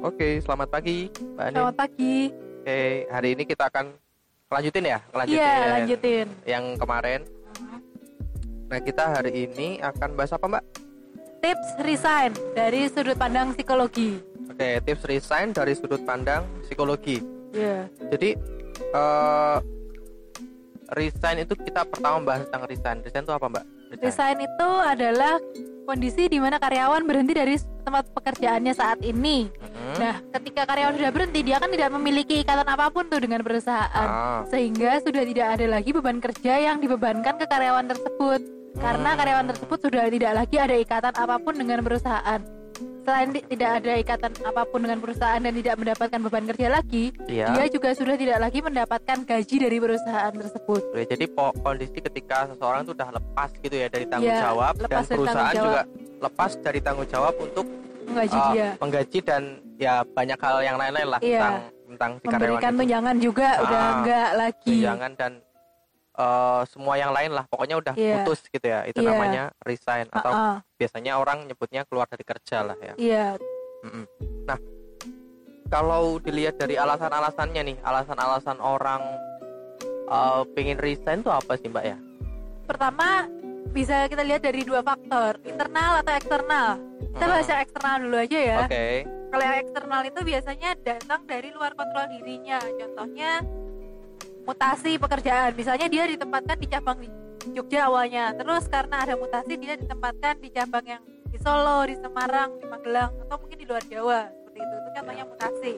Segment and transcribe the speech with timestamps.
[0.00, 1.56] Oke, selamat pagi, Mbak Anin.
[1.60, 2.16] Selamat pagi.
[2.32, 2.80] Oke,
[3.12, 3.92] hari ini kita akan
[4.48, 6.26] lanjutin ya, lanjutin Iya, lanjutin.
[6.48, 7.20] yang kemarin.
[8.72, 10.64] Nah, kita hari ini akan bahas apa, Mbak?
[11.44, 14.16] Tips resign dari sudut pandang psikologi.
[14.48, 17.20] Oke, tips resign dari sudut pandang psikologi.
[17.52, 17.84] Iya.
[18.08, 18.40] Jadi,
[18.96, 19.58] eh
[20.96, 22.96] resign itu kita pertama bahas tentang resign.
[23.04, 23.64] Resign itu apa, Mbak?
[24.00, 25.36] Resign itu adalah
[25.84, 27.54] kondisi di mana karyawan berhenti dari
[27.84, 29.50] tempat pekerjaannya saat ini.
[29.90, 29.98] Mhm.
[29.98, 34.08] Nah, ketika karyawan sudah berhenti, dia kan tidak memiliki ikatan apa pun tuh dengan perusahaan.
[34.08, 38.40] Ah, Sehingga sudah tidak ada lagi beban kerja yang dibebankan ke karyawan tersebut.
[38.72, 39.18] Karena Hmm.
[39.18, 42.40] karyawan tersebut sudah tidak lagi ada ikatan apa pun dengan perusahaan.
[43.00, 47.50] Selain tidak ada ikatan apa pun dengan perusahaan dan tidak mendapatkan beban kerja lagi, iya.
[47.50, 50.82] dia juga sudah tidak lagi mendapatkan gaji dari perusahaan tersebut.
[50.86, 51.24] Oke, Jadi
[51.58, 55.50] kondisi ketika seseorang itu udah lepas gitu ya dari tanggung Iya, jawab dan tanggung perusahaan
[55.50, 55.64] jawab.
[55.66, 55.82] juga
[56.20, 57.66] lepas dari tanggung jawab untuk
[58.10, 59.42] Menggaji uh, dia, menggaji dan
[59.76, 61.40] ya banyak hal yang lain-lain lah Iya.
[61.40, 61.54] tentang
[61.86, 64.66] tentang karyawan memberikan tunjangan juga udah Ah, enggak lagi.
[64.68, 65.32] tunjangan dan
[66.12, 68.14] uh, semua yang lain lah pokoknya udah Iya.
[68.20, 69.08] putus gitu ya itu Iya.
[69.08, 73.26] namanya resign atau Ah, ah, biasanya orang nyebutnya keluar dari kerja lah ya Iya,
[73.82, 74.04] Mm-mm.
[74.44, 74.58] nah
[75.66, 79.00] kalau dilihat dari alasan-alasannya nih alasan-alasan orang
[80.06, 81.96] uh, pengen resign itu apa sih mbak ya
[82.66, 83.30] pertama
[83.70, 86.68] bisa kita lihat dari dua faktor, internal atau eksternal.
[87.10, 88.58] Kita bahas yang eksternal dulu aja ya.
[88.66, 88.86] oke
[89.30, 92.58] Kalau yang eksternal itu biasanya datang dari luar kontrol dirinya.
[92.58, 93.30] Contohnya
[94.42, 95.54] mutasi pekerjaan.
[95.54, 97.08] Misalnya dia ditempatkan di cabang di
[97.54, 98.34] Jogja awalnya.
[98.34, 103.14] Terus karena ada mutasi dia ditempatkan di cabang yang di Solo, di Semarang, di Magelang
[103.26, 104.20] atau mungkin di luar Jawa.
[104.34, 104.74] Seperti itu.
[104.74, 105.74] Itu contohnya mutasi.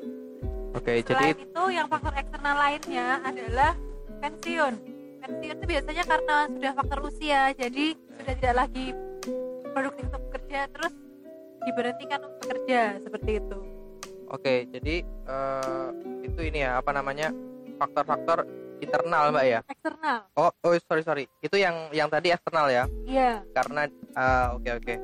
[0.72, 3.72] oke jadi Selain itu yang faktor eksternal lainnya adalah
[4.24, 4.91] pensiun.
[5.22, 8.86] Pensiun itu biasanya karena sudah faktor usia, jadi sudah tidak lagi
[9.70, 10.92] produktif untuk bekerja, terus
[11.62, 13.58] diberhentikan untuk bekerja seperti itu.
[14.34, 15.88] Oke, jadi eh,
[16.26, 17.30] itu ini ya apa namanya
[17.78, 18.42] faktor-faktor
[18.82, 19.60] internal mbak ya?
[19.70, 22.90] Eksternal, Oh, oh sorry sorry, itu yang yang tadi eksternal ya?
[23.06, 23.46] iya.
[23.54, 23.86] Karena
[24.18, 24.94] ah, oke oke.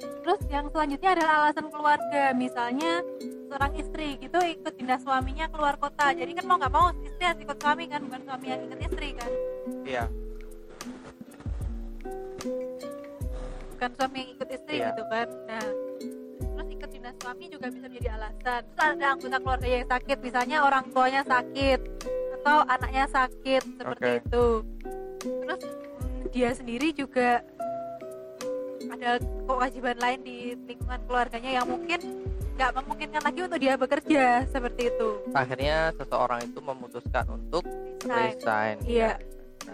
[0.00, 3.04] Terus yang selanjutnya adalah alasan keluarga, misalnya
[3.50, 7.40] seorang istri gitu ikut dinas suaminya keluar kota, jadi kan mau nggak mau istri harus
[7.42, 9.30] ikut suami kan, bukan suami yang ikut istri kan,
[9.84, 10.04] Iya.
[13.74, 14.88] bukan suami yang ikut istri Iya.
[14.92, 15.28] gitu kan.
[15.48, 15.66] Nah,
[16.40, 18.60] terus ikut dinas suami juga bisa menjadi alasan.
[18.70, 21.80] Terus ada anggota keluarga yang sakit, misalnya orang tuanya sakit
[22.40, 24.20] atau anaknya sakit seperti Oke.
[24.24, 24.46] itu.
[25.20, 27.44] Terus mm, dia sendiri juga
[28.88, 32.00] ada kewajiban lain di lingkungan keluarganya yang mungkin
[32.56, 35.08] nggak memungkinkan lagi untuk dia bekerja seperti itu.
[35.32, 37.64] Akhirnya seseorang itu memutuskan untuk
[38.00, 38.36] Resign.
[38.36, 38.76] resign.
[38.84, 39.10] Iya.
[39.16, 39.72] Ya.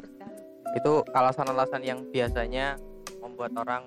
[0.75, 2.75] Itu alasan-alasan yang biasanya
[3.19, 3.83] membuat orang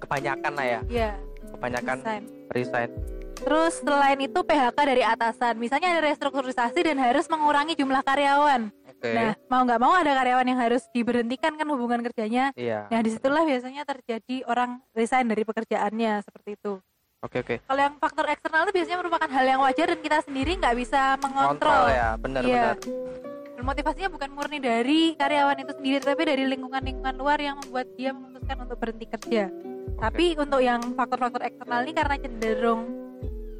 [0.00, 1.10] kebanyakan lah ya, Iya.
[1.52, 2.22] kebanyakan resign.
[2.50, 2.90] resign.
[3.36, 8.72] Terus selain itu PHK dari atasan, misalnya ada restrukturisasi dan harus mengurangi jumlah karyawan.
[8.96, 9.12] Oke.
[9.12, 12.50] Nah, mau nggak mau ada karyawan yang harus diberhentikan kan hubungan kerjanya.
[12.56, 12.88] Iya.
[12.88, 16.80] Nah, di situlah biasanya terjadi orang resign dari pekerjaannya seperti itu.
[17.20, 17.54] Oke oke.
[17.64, 21.16] Kalau yang faktor eksternal itu biasanya merupakan hal yang wajar dan kita sendiri nggak bisa
[21.16, 21.84] Kontrol mengontrol.
[21.92, 22.76] ya, benar-benar.
[22.76, 23.54] Iya.
[23.56, 28.12] Dan motivasinya bukan murni dari karyawan itu sendiri, tapi dari lingkungan-lingkungan luar yang membuat dia
[28.12, 29.48] memutuskan untuk berhenti kerja.
[29.96, 32.80] Tapi untuk yang faktor-faktor eksternal ini karena cenderung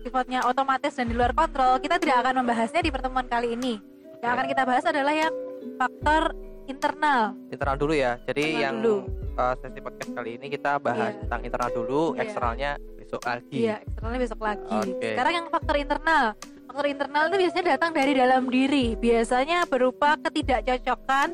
[0.05, 3.96] sifatnya otomatis dan di luar kontrol, kita tidak akan membahasnya di pertemuan kali ini.
[4.27, 5.35] Yang akan kita bahas adalah yang
[5.79, 6.23] faktor
[6.67, 7.23] internal.
[7.47, 8.19] internal dulu ya.
[8.27, 8.99] Jadi Internal yang dulu.
[9.39, 11.21] uh, sesi podcast kali ini kita bahas Iya.
[11.23, 12.21] tentang internal dulu, Iya.
[12.27, 13.55] eksternalnya besok lagi.
[13.55, 14.67] Iya, eksternalnya besok lagi.
[14.83, 15.09] Oke.
[15.15, 16.25] Sekarang yang faktor internal.
[16.67, 18.87] Faktor internal itu biasanya datang dari dalam diri.
[18.99, 21.29] Biasanya berupa ketidakcocokan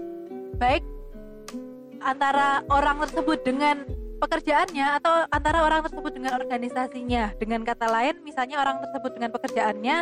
[0.60, 0.84] baik
[1.98, 3.88] antara orang tersebut dengan
[4.20, 7.32] pekerjaannya atau antara orang tersebut dengan organisasinya.
[7.40, 9.96] Dengan kata lain, misalnya orang tersebut dengan pekerjaannya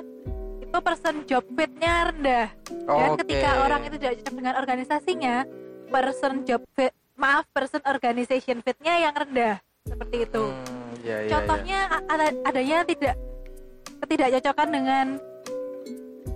[0.71, 2.47] itu person job fit-nya rendah.
[2.87, 3.27] Dan Oke.
[3.27, 5.35] ketika orang itu tidak cocok dengan organisasinya,
[5.91, 9.59] person job fit, maaf, person organization fit-nya yang rendah.
[9.83, 10.45] Seperti itu.
[10.47, 11.31] Hmm, iya, iya.
[11.35, 13.19] Contohnya a- ada adanya tidak
[13.99, 15.07] ketidakcocokan dengan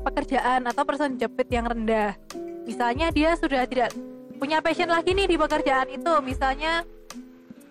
[0.03, 2.19] pekerjaan atau person job fit yang rendah.
[2.67, 3.95] Misalnya dia sudah tidak
[4.35, 6.83] punya passion lagi nih di pekerjaan itu, misalnya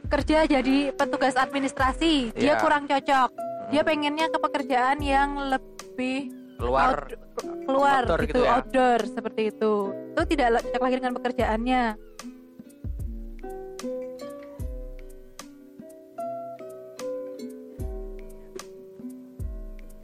[0.07, 2.61] kerja jadi petugas administrasi, dia Iya.
[2.63, 3.29] kurang cocok.
[3.67, 3.89] Dia Hmm.
[3.89, 7.11] pengennya ke pekerjaan yang lebih keluar out-
[7.67, 8.51] keluar outdoor gitu, gitu ya?
[8.55, 9.73] outdoor seperti itu.
[10.15, 11.83] Itu tidak cocok lagi dengan pekerjaannya.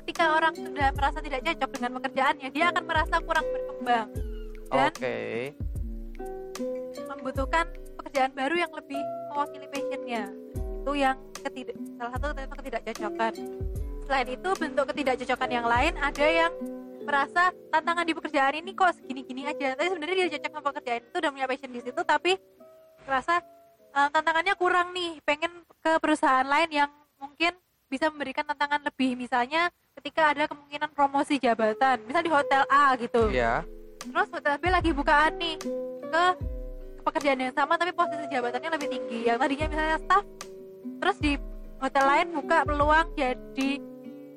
[0.03, 4.07] Ketika orang sudah merasa tidak cocok dengan pekerjaannya, dia akan merasa kurang berkembang
[4.69, 5.17] dan Oke.
[7.07, 7.65] membutuhkan
[8.03, 8.99] pekerjaan baru yang lebih
[9.31, 10.23] mewakili passionnya.
[10.83, 13.33] Itu yang ketidak salah satu tentang ketidakcocokan.
[14.09, 16.49] Selain itu bentuk ketidakcocokan yang lain ada yang
[17.05, 19.77] merasa tantangan di pekerjaan ini kok segini-gini aja.
[19.77, 22.33] Tapi sebenarnya dia cocok sama pekerjaan itu udah punya passion di situ tapi
[23.05, 23.37] merasa
[23.93, 25.21] uh, tantangannya kurang nih.
[25.21, 26.89] Pengen ke perusahaan lain yang
[27.21, 27.53] mungkin
[27.85, 29.13] bisa memberikan tantangan lebih.
[29.13, 29.69] Misalnya
[30.01, 33.29] ketika ada kemungkinan promosi jabatan misal di hotel A gitu.
[33.29, 33.61] Iya.
[33.99, 35.59] terus hotel B lagi bukaan nih
[36.07, 36.23] ke
[37.03, 39.19] pekerjaan yang sama tapi posisi jabatannya lebih tinggi.
[39.29, 40.25] Yang tadinya misalnya staff
[40.97, 41.33] terus di
[41.77, 43.71] hotel lain buka peluang jadi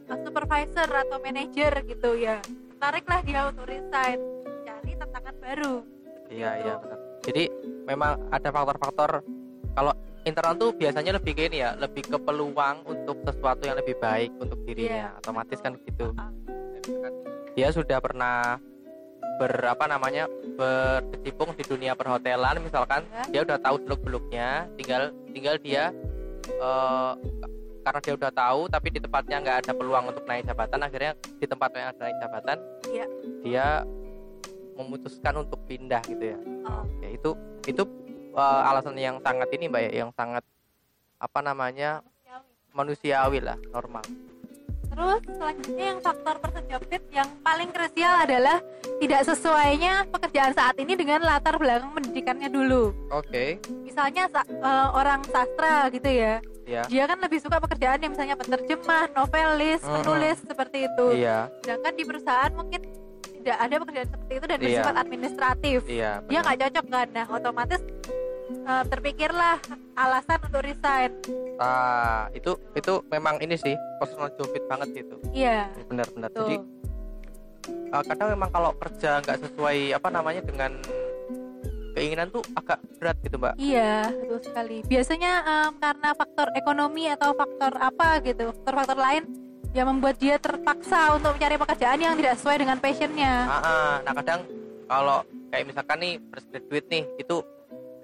[0.08, 2.38] supervisor atau manager gitu ya
[2.76, 4.19] tariklah dia untuk resign
[4.62, 5.75] cari tantangan baru
[6.32, 6.64] Iya, Gitu.
[6.64, 6.99] iya benar.
[7.22, 7.43] Jadi
[7.84, 9.10] memang ada faktor-faktor
[9.76, 9.93] kalau
[10.25, 14.32] internal tuh biasanya lebih ke ini ya, lebih ke peluang untuk sesuatu yang lebih baik
[14.40, 15.12] untuk dirinya.
[15.12, 16.16] Iya, Otomatis kan gitu.
[16.16, 16.32] Ah.
[17.52, 18.56] Dia sudah pernah
[19.37, 20.25] berapa namanya
[20.56, 23.25] berkecimpung di dunia perhotelan misalkan Ya.
[23.28, 25.93] dia udah tahu seluk beluknya tinggal tinggal dia
[26.49, 27.12] eh,
[27.82, 31.46] karena dia udah tahu tapi di tempatnya nggak ada peluang untuk naik jabatan akhirnya di
[31.46, 32.56] tempat yang ada naik jabatan
[32.88, 33.06] Iya.
[33.43, 33.67] dia
[34.73, 36.87] memutuskan untuk pindah gitu ya Oh.
[36.87, 37.31] Oke, itu
[37.67, 37.82] itu
[38.32, 40.46] uh, alasan yang sangat ini mbak ya, yang sangat
[41.19, 42.06] apa namanya
[42.70, 44.00] manusiawi lah, normal.
[44.88, 46.37] Terus selanjutnya yang faktor
[46.88, 48.61] fit yang paling krusial adalah
[49.00, 52.93] tidak sesuainya pekerjaan saat ini dengan latar belakang pendidikannya dulu.
[53.08, 56.38] Oke, Misalnya sa- eh, orang sastra gitu ya,
[56.73, 59.95] ya, dia kan lebih suka pekerjaan yang misalnya penerjemah, novelis, Mm-mm.
[60.01, 61.07] penulis seperti itu.
[61.15, 62.81] iya, Sedangkan di perusahaan mungkin
[63.43, 64.65] tidak ada pekerjaan seperti itu dan Iya.
[64.65, 65.79] bersifat administratif.
[65.85, 66.11] iya.
[66.25, 67.81] Dia nggak cocok kan, nah otomatis
[68.53, 69.57] eh, terpikirlah
[69.95, 71.11] alasan untuk resign.
[71.59, 75.17] Ah, itu itu memang ini sih personal job fit banget gitu.
[75.31, 76.31] Iya, Benar-benar.
[76.33, 76.57] Jadi
[77.93, 80.73] uh, kadang memang kalau kerja nggak sesuai apa namanya dengan
[82.02, 83.54] keinginan tuh agak berat gitu mbak.
[83.62, 84.76] Iya, betul sekali.
[84.90, 89.22] Biasanya em, karena faktor ekonomi atau faktor apa gitu, faktor-faktor lain
[89.70, 93.34] yang membuat dia terpaksa untuk mencari pekerjaan yang tidak sesuai dengan passionnya.
[93.46, 93.93] Ah, ah.
[94.02, 94.40] nah kadang
[94.90, 95.22] kalau
[95.54, 97.37] kayak misalkan nih fresh graduate nih itu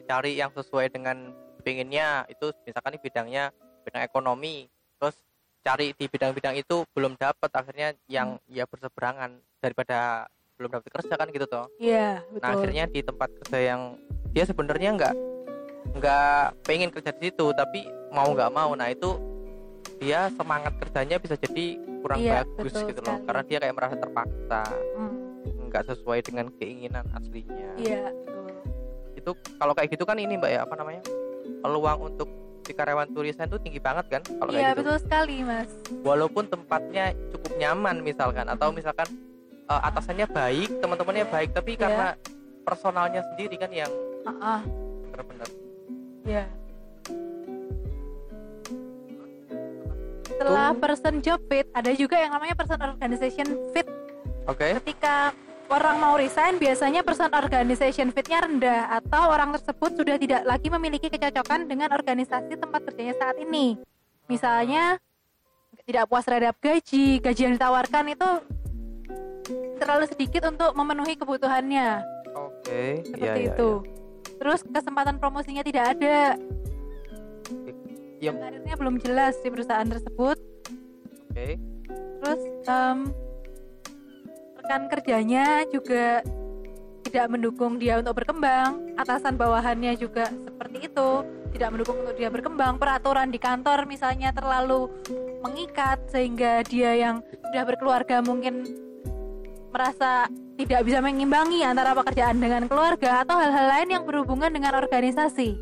[0.06, 3.44] cari yang sesuai dengan pengennya itu misalkan nih bidangnya
[3.84, 4.64] bidang ekonomi
[4.96, 5.16] terus
[5.60, 11.26] cari di bidang-bidang itu belum dapat akhirnya yang ya berseberangan daripada belum dapat kerja kan
[11.30, 12.42] gitu toh Iya, betul.
[12.42, 13.80] nah akhirnya di tempat kerja yang
[14.28, 15.14] dia sebenarnya nggak
[15.94, 19.14] nggak pengen kerja di situ tapi mau nggak mau nah itu
[19.98, 21.66] dia semangat kerjanya bisa jadi
[22.02, 23.26] kurang Iya, bagus betul gitu loh sekali.
[23.26, 24.62] karena dia kayak merasa terpaksa
[24.94, 25.14] Hmm,
[25.64, 28.50] nggak sesuai dengan keinginan aslinya Iya, betul.
[29.16, 31.02] itu kalau kayak gitu kan ini mbak ya apa namanya
[31.60, 32.28] peluang untuk
[32.60, 35.70] si karyawan tulisan itu tinggi banget kan kalau Iya, kayak gitu betul sekali, Mas.
[36.02, 39.08] walaupun tempatnya cukup nyaman misalkan atau misalkan
[39.68, 41.80] eh, atasannya baik teman-temannya baik tapi Iya.
[41.84, 42.08] karena
[42.64, 43.92] personalnya sendiri kan yang
[44.28, 44.60] Ah, ah,
[45.08, 45.48] benar-benar.
[46.28, 46.44] Iya.
[50.28, 53.88] Setelah person job fit, ada juga yang namanya person organization fit.
[54.44, 54.76] Oke.
[54.84, 55.32] Ketika
[55.68, 61.08] orang mau resign biasanya person organization fitnya rendah atau orang tersebut sudah tidak lagi memiliki
[61.08, 63.80] kecocokan dengan organisasi tempat kerjanya saat ini.
[64.28, 65.00] Misalnya
[65.88, 68.28] tidak puas terhadap gaji gaji yang ditawarkan itu
[69.78, 72.02] terlalu sedikit untuk memenuhi kebutuhannya.
[72.34, 73.70] Oke seperti Iya, iya, itu.
[74.38, 76.36] terus kesempatan promosinya tidak ada.
[78.18, 78.34] Iya.
[78.34, 80.36] karirnya belum jelas di perusahaan tersebut.
[81.30, 81.54] Oke.
[82.18, 82.98] Terus em,
[84.58, 86.20] rekan kerjanya juga
[87.06, 88.98] tidak mendukung dia untuk berkembang.
[88.98, 91.08] Atasan bawahannya juga seperti itu
[91.54, 92.76] tidak mendukung untuk dia berkembang.
[92.76, 94.90] Peraturan di kantor misalnya terlalu
[95.40, 98.66] mengikat sehingga dia yang sudah berkeluarga mungkin
[99.68, 105.54] merasa tidak bisa mengimbangi antara pekerjaan dengan keluarga atau hal-hal lain yang berhubungan dengan organisasi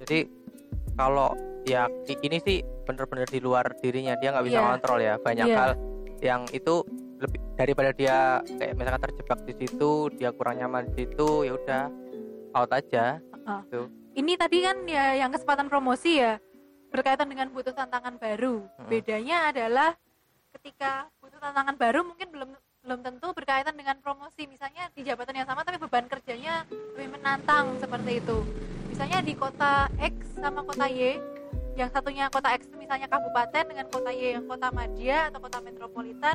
[0.00, 0.26] jadi
[0.96, 4.68] kalau ya ini sih benar-benar di luar dirinya dia nggak bisa Iya.
[4.74, 5.56] kontrol ya banyak Iya.
[5.58, 5.70] hal
[6.20, 6.74] yang itu
[7.20, 8.16] lebih daripada dia
[8.48, 11.82] kayak misalkan terjebak di situ dia kurang nyaman di situ ya udah
[12.56, 13.60] out aja Heeh.
[13.68, 13.80] Gitu.
[14.10, 16.40] Ini tadi kan ya yang kesempatan promosi ya
[16.90, 18.66] berkaitan dengan butuh tantangan baru.
[18.66, 18.88] Mm-mm.
[18.90, 19.94] Bedanya adalah
[20.50, 22.50] ketika butuh tantangan baru mungkin belum
[22.90, 24.50] belum tentu berkaitan dengan promosi.
[24.50, 26.66] Misalnya di jabatan yang sama tapi beban kerjanya
[26.98, 28.42] lebih menantang seperti itu.
[28.90, 31.22] Misalnya di kota X sama kota Y,
[31.78, 35.62] yang satunya kota X itu misalnya kabupaten dengan kota Y yang kota madya atau kota
[35.62, 36.34] metropolitan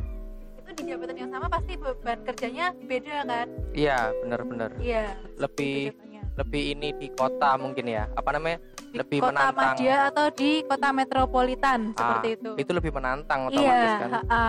[0.56, 3.48] itu di jabatan yang sama pasti beban kerjanya beda kan?
[3.76, 5.14] iya benar-benar Iya.
[5.38, 6.22] lebih jatuhnya.
[6.40, 9.76] lebih ini di kota mungkin ya apa namanya di lebih kota menantang.
[9.76, 12.52] madya atau di kota metropolitan Ah, seperti itu.
[12.58, 14.48] itu lebih menantang otomatis Iya, kan ha-ha.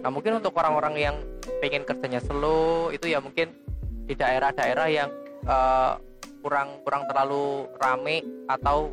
[0.00, 1.16] Nah mungkin untuk orang-orang yang
[1.58, 3.52] pengen kerjanya slow itu ya mungkin
[4.06, 5.08] di daerah-daerah yang
[5.44, 5.92] eh,
[6.40, 8.88] kurang kurang terlalu rame atau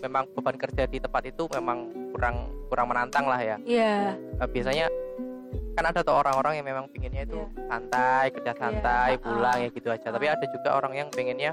[0.00, 3.56] memang beban kerja di tempat itu memang kurang kurang menantang lah ya.
[3.62, 4.16] Iya.
[4.40, 4.86] Eh, biasanya
[5.78, 7.62] kan ada tuh orang-orang yang memang pinginnya itu Iya.
[7.70, 9.70] santai kerja santai Iya, pulang uh-uh.
[9.70, 10.08] ya gitu aja.
[10.10, 11.52] Tapi ada juga orang yang pengennya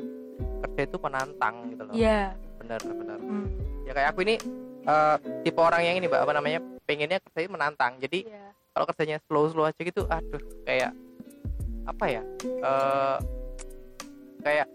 [0.66, 1.94] kerja itu menantang gitu loh.
[1.94, 2.34] Iya.
[2.58, 3.46] Bener bener Hmm,
[3.86, 4.36] ya kayak aku ini
[4.88, 8.00] eh, tipe orang yang ini mbak apa namanya pengennya kerja itu menantang.
[8.00, 10.38] Jadi iya kalau kerjanya slow slow aja gitu aduh
[10.70, 10.94] kayak
[11.90, 13.18] apa ya eh
[14.46, 14.68] kayak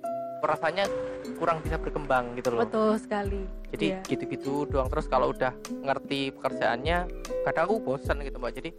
[0.42, 0.90] rasanya
[1.38, 2.66] kurang bisa berkembang gitu loh.
[2.66, 3.46] Betul sekali.
[3.70, 4.02] Jadi Iya.
[4.10, 4.90] gitu-gitu doang.
[4.90, 7.06] Terus kalau udah ngerti pekerjaannya
[7.46, 8.58] kadang aku bosan gitu mbak.
[8.58, 8.74] Jadi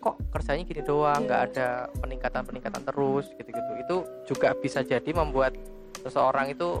[0.00, 3.70] kok kerjanya gini doang nggak ada peningkatan peningkatan terus gitu-gitu.
[3.84, 5.52] Itu juga bisa jadi membuat
[6.00, 6.80] seseorang itu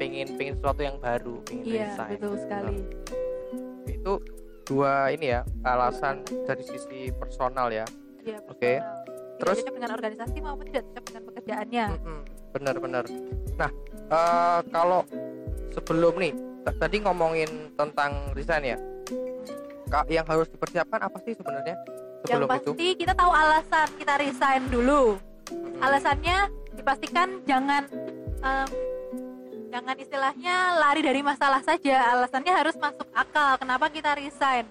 [0.00, 2.76] pengen pengen sesuatu yang baru pengen iya resign betul sekali.
[3.92, 4.12] Itu
[4.64, 7.84] dua ini ya alasan dari sisi personal ya.
[8.24, 8.80] Iya Oke.
[8.80, 9.04] personal.
[9.04, 11.84] Tidak Terus- cocok dengan organisasi maupun tidak cocok dengan pekerjaannya.
[11.98, 12.18] Mm-mm,
[12.54, 13.04] bener-bener
[13.54, 13.70] nah
[14.10, 15.00] eh, kalau
[15.70, 16.32] sebelum nih
[16.80, 18.78] tadi ngomongin tentang resign ya.
[19.84, 21.76] Kak, yang harus dipersiapkan apa sih sebenarnya
[22.24, 22.70] yang sebelum itu?
[22.72, 25.20] pasti kita tahu alasan kita resign dulu.
[25.78, 27.84] Alasannya dipastikan jangan
[28.40, 28.68] em,
[29.74, 32.14] jangan istilahnya lari dari masalah saja.
[32.14, 33.58] Alasannya harus masuk akal.
[33.58, 34.70] Kenapa kita resign?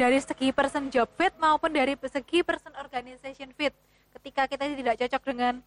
[0.00, 3.76] Dari segi person job fit maupun dari segi person organization fit.
[4.16, 5.60] Ketika kita tidak cocok dengan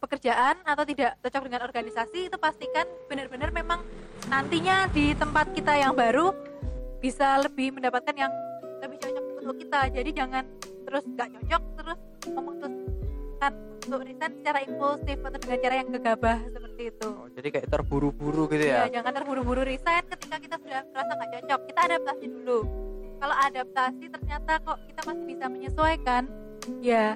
[0.00, 3.84] pekerjaan atau tidak cocok dengan organisasi itu pastikan benar-benar memang
[4.32, 6.32] nantinya di tempat kita yang baru
[7.04, 8.32] bisa lebih mendapatkan yang
[8.80, 9.80] lebih cocok untuk kita.
[9.92, 10.44] Jadi jangan
[10.88, 11.98] terus nggak cocok terus
[12.32, 13.52] memutuskan
[13.84, 17.08] untuk resign secara impulsif atau dengan cara yang gegabah seperti itu.
[17.12, 18.88] Oh, jadi kayak terburu-buru gitu ya?
[18.88, 21.60] ya jangan terburu-buru resign ketika kita sudah merasa nggak cocok.
[21.68, 22.58] Kita adaptasi dulu.
[23.20, 26.22] Kalau adaptasi ternyata kok kita masih bisa menyesuaikan
[26.80, 27.06] ya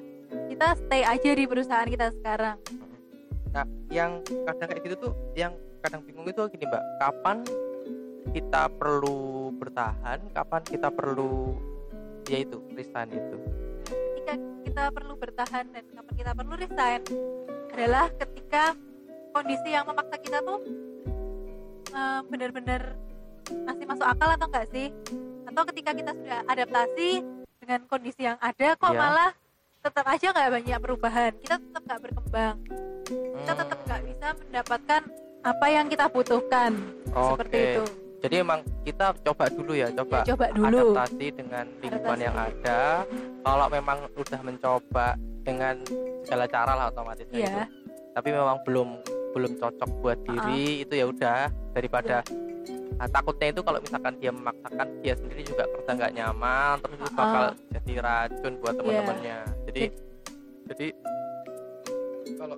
[0.49, 2.57] kita stay aja di perusahaan kita sekarang.
[3.53, 6.83] Nah yang kadang kayak gitu tuh yang kadang bingung itu gini mbak.
[7.01, 7.37] Kapan
[8.33, 10.21] kita perlu bertahan?
[10.37, 11.57] Kapan kita perlu
[12.29, 13.37] ya itu resign itu
[14.69, 17.01] kita perlu bertahan dan kapan kita perlu resign
[17.73, 18.77] adalah ketika
[19.33, 20.61] kondisi yang memaksa kita tuh
[21.89, 22.83] eh, benar-benar
[23.65, 24.93] masih masuk akal atau enggak sih?
[25.49, 27.25] Atau ketika kita sudah adaptasi
[27.59, 29.01] dengan kondisi yang ada kok Iya.
[29.01, 29.31] malah
[29.81, 31.33] tetap aja nggak banyak perubahan?
[31.41, 32.57] Kita tetap nggak berkembang.
[33.09, 33.17] Kita
[33.49, 35.03] Hmm, tetap nggak bisa mendapatkan
[35.41, 36.71] apa yang kita butuhkan.
[37.09, 37.65] Seperti oke.
[37.73, 37.85] itu
[38.19, 40.67] jadi emang kita coba dulu ya coba Ya, coba dulu.
[40.95, 43.07] adaptasi dengan lingkungan yang ada.
[43.41, 45.07] Kalau memang udah mencoba
[45.41, 45.75] dengan
[46.21, 47.47] segala cara lah otomatis ya Iya.
[47.49, 47.63] itu.
[48.11, 48.89] tapi memang belum
[49.31, 51.41] belum cocok buat diri itu ya udah.
[51.71, 52.27] Daripada
[52.99, 57.11] Nah, takutnya itu kalau misalkan dia memaksakan dia sendiri juga kerja nggak nyaman terus itu
[57.15, 58.79] bakal jadi racun buat Iya.
[58.83, 59.39] teman-temannya.
[59.65, 59.83] Jadi
[60.67, 60.87] jadi
[62.35, 62.57] kalau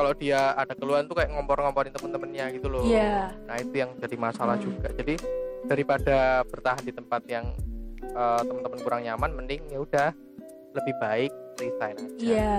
[0.00, 3.36] kalau dia ada keluhan tuh kayak ngompor-ngomporin teman-temannya gitu loh Iya.
[3.44, 4.64] Nah itu yang jadi masalah Hmm.
[4.64, 4.88] juga.
[4.96, 5.14] Jadi
[5.68, 7.52] daripada bertahan di tempat yang
[8.00, 10.08] eh, teman-teman kurang nyaman, mending ya udah
[10.72, 11.30] lebih baik
[11.60, 12.16] resign aja.
[12.16, 12.56] Iya.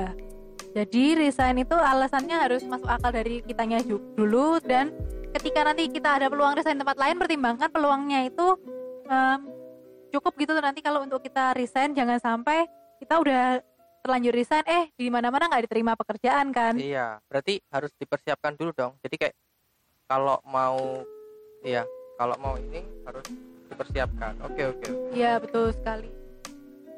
[0.71, 3.81] Jadi resign itu alasannya harus masuk akal dari kitanya
[4.15, 4.93] dulu dan
[5.35, 8.47] ketika nanti kita ada peluang resign tempat lain pertimbangkan peluangnya itu
[9.09, 9.39] em,
[10.13, 12.69] cukup gitu nanti kalau untuk kita resign jangan sampai
[13.01, 13.59] kita udah
[14.01, 16.73] terlanjur resign eh di mana-mana nggak diterima pekerjaan kan.
[16.75, 18.97] Iya, berarti harus dipersiapkan dulu dong.
[19.05, 19.35] Jadi kayak
[20.09, 21.05] kalau mau,
[21.61, 21.85] iya,
[22.17, 23.23] kalau mau ini harus
[23.69, 24.41] dipersiapkan.
[24.41, 24.87] Oke oke.
[25.13, 26.09] Iya betul sekali.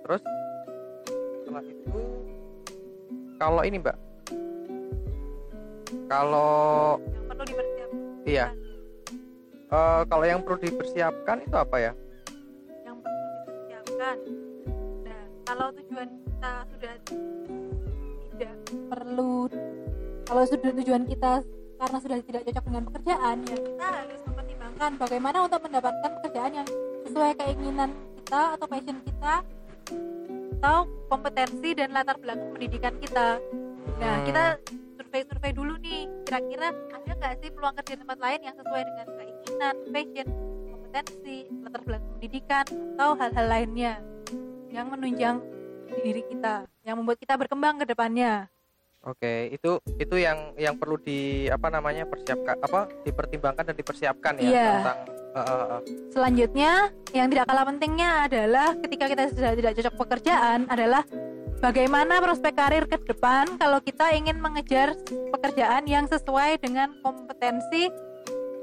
[0.03, 0.23] Terus
[1.43, 1.99] setelah itu,
[3.37, 3.97] kalau ini mbak,
[6.07, 7.99] kalau Yang perlu dipersiapkan.
[8.23, 8.47] iya,
[9.69, 11.91] eh, kalau yang perlu dipersiapkan itu apa ya?
[12.81, 14.15] Yang perlu dipersiapkan.
[15.03, 16.09] Nah kalau tujuan
[16.43, 16.95] kita sudah
[18.35, 18.55] tidak
[18.91, 19.47] perlu
[20.27, 21.39] kalau sudah tujuan kita
[21.79, 26.67] karena sudah tidak cocok dengan pekerjaan ya kita harus mempertimbangkan bagaimana untuk mendapatkan pekerjaan yang
[27.07, 29.33] sesuai keinginan kita atau passion kita
[30.59, 33.39] atau kompetensi dan latar belakang pendidikan kita.
[34.03, 34.43] Nah Hmm, kita
[34.99, 39.07] survei-survei dulu nih kira-kira ada nggak sih peluang kerja di tempat lain yang sesuai dengan
[39.15, 40.27] keinginan passion
[40.67, 42.65] kompetensi latar belakang pendidikan
[42.99, 43.93] atau hal-hal lainnya
[44.75, 45.52] yang menunjang
[46.01, 48.47] diri kita yang membuat kita berkembang ke depannya
[49.03, 54.47] Oke, itu itu yang yang perlu di apa namanya persiapkan apa dipertimbangkan dan dipersiapkan ya
[54.47, 54.67] Iya.
[54.79, 55.79] tentang eh, eh, eh.
[56.15, 56.71] Selanjutnya,
[57.11, 61.03] yang tidak kalah pentingnya adalah ketika kita sudah tidak cocok pekerjaan adalah
[61.59, 64.95] bagaimana prospek karir ke depan kalau kita ingin mengejar
[65.35, 67.91] pekerjaan yang sesuai dengan kompetensi,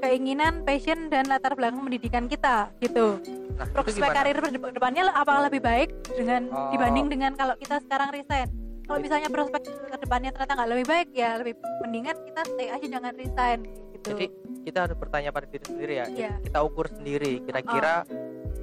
[0.01, 3.21] keinginan, passion dan latar belakang pendidikan kita gitu.
[3.55, 6.73] Nah, Prospek karir ke depannya apakah lebih baik dengan Oh.
[6.73, 8.49] dibanding dengan kalau kita sekarang resign?
[8.81, 12.87] Kalau misalnya prospek ke depannya ternyata nggak lebih baik ya lebih mendingan kita stay aja
[12.89, 13.59] jangan resign
[13.95, 14.07] gitu.
[14.11, 14.25] jadi
[14.67, 16.31] kita harus bertanya pada diri sendiri ya Iya.
[16.43, 18.03] kita ukur sendiri kira-kira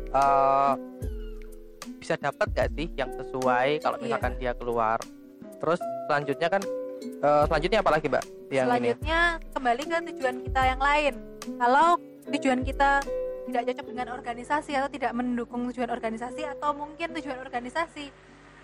[0.08, 0.72] eh,
[1.96, 4.04] bisa dapat gak sih yang sesuai kalau Iya.
[4.04, 4.98] misalkan dia keluar
[5.58, 6.62] terus selanjutnya kan
[7.02, 8.24] eh, selanjutnya apa lagi mbak?
[8.48, 8.68] Yang ini?
[8.68, 9.20] Selanjutnya
[9.54, 11.14] kembali ke tujuan kita yang lain.
[11.58, 11.88] Kalau
[12.28, 12.90] tujuan kita
[13.48, 18.12] tidak cocok dengan organisasi atau tidak mendukung tujuan organisasi atau mungkin tujuan organisasi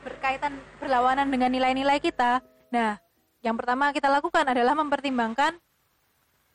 [0.04, 3.00] berkaitan berlawanan dengan nilai-nilai kita nah
[3.40, 5.56] yang pertama kita lakukan adalah mempertimbangkan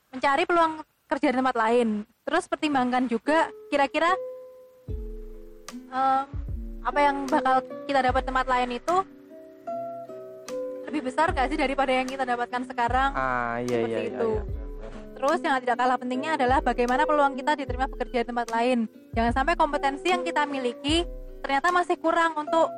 [0.10, 2.02] mencari peluang kerja di tempat lain.
[2.26, 4.10] Terus pertimbangkan juga kira-kira
[5.70, 6.26] em,
[6.82, 8.96] apa yang bakal kita dapat tempat lain itu
[10.90, 14.30] lebih besar gak sih daripada yang kita dapatkan sekarang ah iya Seperti iya iya, itu.
[14.32, 14.44] iya.
[15.14, 18.88] Terus yang tidak kalah pentingnya adalah bagaimana peluang kita diterima bekerja di tempat lain.
[19.12, 21.04] Jangan sampai kompetensi yang kita miliki
[21.40, 22.72] ternyata masih kurang untuk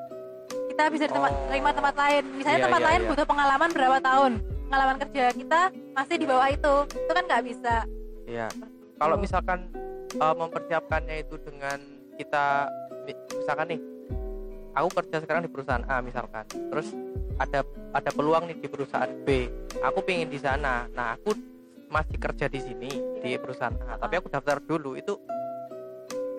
[0.68, 1.38] kita bisa diterima Oh.
[1.46, 2.24] terima tempat lain.
[2.34, 3.10] Misalnya Iya, tempat iya, lain iya.
[3.14, 4.32] butuh pengalaman berapa tahun.
[4.42, 5.62] Pengalaman kerja kita
[5.94, 6.76] masih di bawah itu.
[6.90, 7.76] Itu kan nggak bisa.
[8.26, 8.48] Iya.
[8.98, 9.60] Kalau misalkan
[10.12, 11.78] eh, mempersiapkannya itu dengan
[12.18, 12.46] kita
[13.06, 13.80] mi- misalkan nih,
[14.72, 16.92] aku kerja sekarang di perusahaan A misalkan, terus
[17.38, 19.50] ada ada peluang nih di perusahaan B,
[19.82, 20.88] aku pengen di sana.
[20.94, 21.36] Nah aku
[21.92, 25.20] masih kerja di sini di perusahaan A, tapi aku daftar dulu itu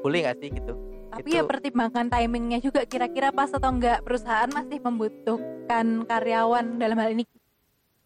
[0.01, 0.75] boleh nggak sih gitu?
[1.13, 6.97] Tapi Itu- ya pertimbangkan timingnya juga kira-kira pas atau enggak perusahaan masih membutuhkan karyawan dalam
[6.97, 7.29] hal ini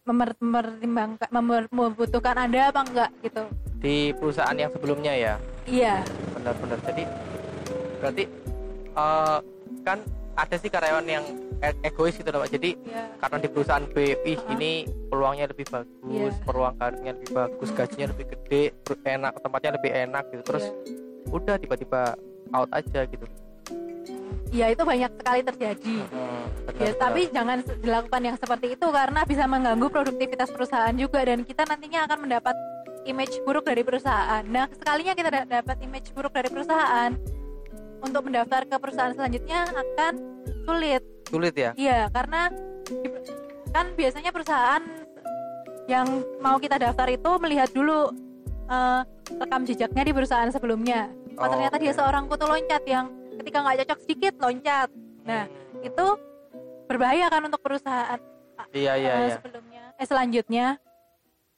[0.03, 3.43] memper- mempertimbangkan memper- membutuhkan Anda apa enggak gitu.
[3.79, 6.03] Di perusahaan yang sebelumnya ya, Iya.
[6.35, 6.79] benar-benar.
[6.83, 7.03] Jadi
[8.03, 8.23] berarti
[8.97, 9.39] eh,
[9.85, 9.99] kan
[10.37, 11.25] ada sih karyawan yang
[11.59, 12.53] e- egois gitu loh Pak.
[12.53, 13.03] Jadi Iya.
[13.17, 14.53] karena di perusahaan B, ih Uh-uh.
[14.53, 14.71] ini
[15.09, 16.45] peluangnya lebih bagus, Iya.
[16.45, 18.63] peluang karirnya lebih bagus, gajinya lebih gede,
[19.03, 20.43] enak tempatnya lebih enak gitu.
[20.45, 21.33] Terus Iya.
[21.33, 22.01] udah tiba-tiba
[22.53, 23.25] out aja gitu.
[24.47, 25.95] Iya itu banyak sekali terjadi.
[26.07, 27.01] Hmm, benar, Ya, benar.
[27.03, 32.07] tapi jangan dilakukan yang seperti itu karena bisa mengganggu produktivitas perusahaan juga dan kita nantinya
[32.07, 32.55] akan mendapat
[33.03, 34.43] image buruk dari perusahaan.
[34.47, 37.11] Nah, sekalinya kita da- dapat image buruk dari perusahaan,
[37.99, 40.13] untuk mendaftar ke perusahaan selanjutnya akan
[40.63, 41.01] sulit.
[41.27, 41.71] sulit ya.
[41.73, 42.51] Iya, karena
[43.69, 44.83] kan biasanya perusahaan
[45.85, 46.07] yang
[46.37, 48.11] mau kita daftar itu melihat dulu
[48.67, 49.01] eh,
[49.33, 51.07] rekam jejaknya di perusahaan sebelumnya.
[51.35, 51.99] Oh, Oh, ternyata dia oke.
[51.99, 53.07] seorang kutu loncat yang
[53.37, 54.89] ketika nggak cocok sedikit loncat.
[55.23, 55.83] Nah, Hmm.
[55.83, 56.05] itu
[56.87, 58.19] berbahaya kan untuk perusahaan
[58.71, 59.35] iya iya eh, iya.
[59.37, 60.65] sebelumnya eh selanjutnya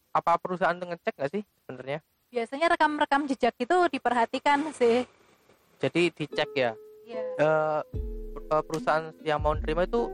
[0.10, 1.99] Apa perusahaan tuh ngecek nggak sih sebenarnya?
[2.30, 5.06] biasanya rekam-rekam jejak itu diperhatikan sih
[5.80, 6.72] Jadi dicek ya.
[7.06, 7.80] ya Eh,
[8.42, 10.12] per- perusahaan yang mau nerima itu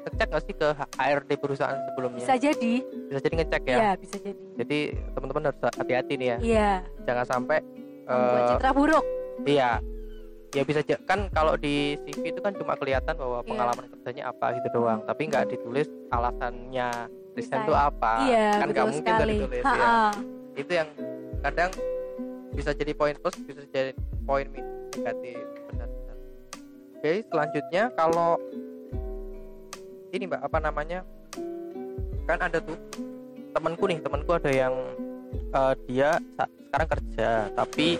[0.00, 2.22] ngecek nggak sih ke HRD perusahaan sebelumnya?
[2.22, 2.72] bisa jadi
[3.10, 3.76] Bisa jadi ngecek ya.
[3.76, 4.78] ya bisa jadi Jadi
[5.12, 6.38] teman-teman harus hati-hati nih ya.
[6.40, 6.70] iya
[7.04, 7.58] Jangan sampai
[8.04, 9.04] membuat eh, citra buruk
[9.40, 9.70] Iya.
[10.48, 13.48] Ya bisa aja kan kalau di CV itu kan cuma kelihatan bahwa Iya.
[13.48, 16.88] pengalaman kerjanya apa gitu doang, tapi nggak ditulis alasannya
[17.30, 17.60] resign Resign.
[17.60, 18.12] itu apa.
[18.24, 19.76] iya kan nggak mungkin sekali ditulis Ha-ha.
[19.76, 19.92] ya.
[20.56, 20.88] Itu yang
[21.38, 21.70] kadang
[22.52, 23.92] bisa jadi poin plus, bisa jadi
[24.24, 24.46] poin
[24.94, 25.42] negatif.
[25.72, 26.16] Benar-benar.
[26.98, 28.36] Oke, selanjutnya kalau
[30.12, 31.00] ini Mbak apa namanya?
[32.28, 32.76] Kan ada tuh
[33.56, 34.74] temanku nih, temanku ada yang
[35.32, 36.20] eh, dia
[36.68, 37.96] sekarang kerja tapi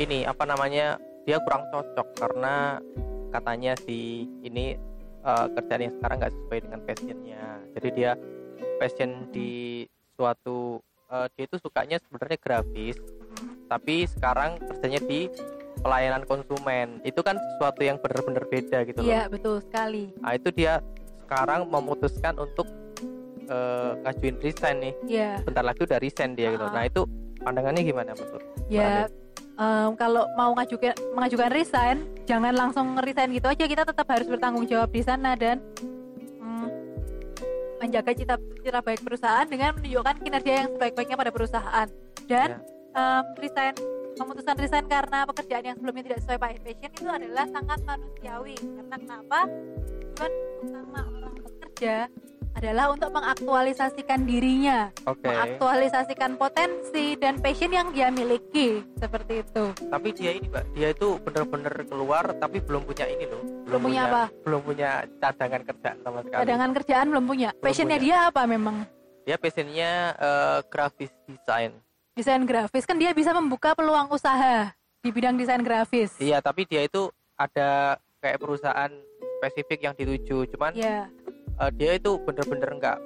[0.00, 0.96] ini apa namanya
[1.28, 2.80] dia kurang cocok karena
[3.32, 4.76] katanya si ini
[5.22, 7.44] eh, kerjaan sekarang nggak sesuai dengan passionnya
[7.76, 8.12] jadi dia
[8.80, 9.84] passion di
[10.16, 10.80] suatu
[11.12, 12.96] eh, dia itu sukanya sebenarnya grafis
[13.72, 15.32] tapi sekarang kerjanya di
[15.80, 17.00] pelayanan konsumen.
[17.08, 19.08] Itu kan sesuatu yang benar-benar beda gitu loh.
[19.08, 20.12] Iya betul sekali.
[20.20, 20.84] Nah itu dia
[21.24, 22.68] sekarang memutuskan untuk
[24.02, 24.94] ngajuin resign nih.
[25.08, 25.30] Iya.
[25.44, 26.64] Bentar lagi udah resign dia gitu.
[26.64, 26.72] Ah.
[26.72, 27.02] nah itu
[27.42, 29.10] pandangannya gimana menurut ya
[29.58, 33.64] em, kalau mau ngajukan mengajukan resign jangan langsung resign gitu aja.
[33.64, 35.60] Kita tetap harus bertanggung jawab di sana dan
[36.40, 36.68] mm,
[37.82, 41.88] menjaga cita citra baik perusahaan dengan menunjukkan kinerja yang sebaik-baiknya pada perusahaan.
[42.30, 43.74] Dan em, resign
[44.16, 48.56] pemutusan resign karena pekerjaan yang sebelumnya tidak sesuai passion itu adalah sangat manusiawi.
[48.60, 49.40] Karena kenapa?
[49.88, 51.96] Tujuan utama orang bekerja
[52.52, 55.24] adalah untuk mengaktualisasikan dirinya oke.
[55.24, 58.84] mengaktualisasikan potensi dan passion yang dia miliki.
[59.00, 59.64] Seperti itu.
[59.88, 63.42] Tapi dia ini mbak dia itu bener-bener keluar tapi belum punya ini loh.
[63.64, 64.24] Belum, punya apa?
[64.44, 66.40] belum punya cadangan kerjaan sama sekali.
[66.44, 67.48] Cadangan kerjaan belum punya.
[67.56, 68.04] Passionnya punya.
[68.04, 68.76] dia apa memang?
[69.24, 71.72] Dia passionnya eh, grafis desain
[72.12, 72.84] desain grafis.
[72.84, 74.72] Kan dia bisa membuka peluang usaha
[75.02, 76.14] di bidang desain grafis.
[76.20, 78.92] Iya tapi dia itu ada kayak perusahaan
[79.40, 80.46] spesifik yang dituju.
[80.54, 81.08] Cuman ya
[81.60, 82.98] eh, dia itu bener-bener enggak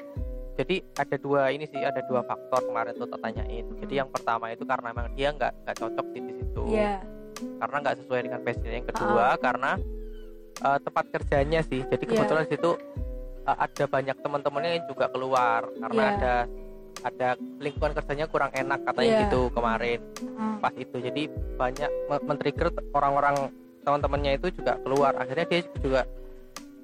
[0.57, 3.65] jadi ada dua ini sih ada dua faktor kemarin tuh tanyain.
[3.85, 6.65] Jadi yang pertama itu karena memang dia nggak nggak cocok di situ.
[6.73, 7.05] Ya
[7.61, 9.71] karena nggak sesuai dengan passion yang kedua karena
[10.57, 11.85] eh, tempat kerjanya sih.
[11.85, 12.13] Jadi Iya.
[12.17, 12.71] kebetulan di situ
[13.45, 15.69] eh, ada banyak teman-temannya yang juga keluar.
[15.77, 16.13] Karena Iya.
[16.17, 16.35] ada
[16.99, 19.21] ada lingkungan kerjanya kurang enak katanya Iya.
[19.25, 20.01] gitu kemarin
[20.33, 20.57] Hmm.
[20.59, 21.23] pas itu jadi
[21.55, 26.03] banyak me- men-trigger orang-orang teman-temannya itu juga keluar akhirnya dia juga